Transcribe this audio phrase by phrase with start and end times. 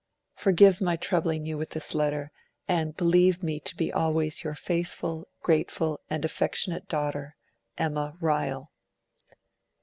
[0.33, 2.31] 'Forgive my troubling you with this letter,
[2.67, 7.35] and believe me to be always your faithful, grateful and affectionate daughter,
[7.77, 8.71] 'EMMA RYLE.